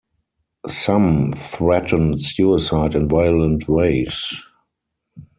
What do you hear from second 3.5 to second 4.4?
ways.